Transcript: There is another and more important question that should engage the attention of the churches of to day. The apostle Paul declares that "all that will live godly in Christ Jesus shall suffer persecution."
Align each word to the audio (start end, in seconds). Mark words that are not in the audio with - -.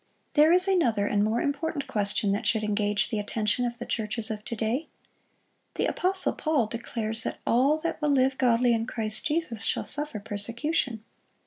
There 0.33 0.51
is 0.51 0.67
another 0.67 1.05
and 1.05 1.23
more 1.23 1.41
important 1.41 1.85
question 1.85 2.31
that 2.31 2.47
should 2.47 2.63
engage 2.63 3.11
the 3.11 3.19
attention 3.19 3.65
of 3.65 3.77
the 3.77 3.85
churches 3.85 4.31
of 4.31 4.43
to 4.45 4.55
day. 4.55 4.87
The 5.75 5.85
apostle 5.85 6.33
Paul 6.33 6.65
declares 6.65 7.21
that 7.21 7.37
"all 7.45 7.77
that 7.81 8.01
will 8.01 8.09
live 8.09 8.39
godly 8.39 8.73
in 8.73 8.87
Christ 8.87 9.23
Jesus 9.27 9.61
shall 9.63 9.85
suffer 9.85 10.19
persecution." 10.19 11.03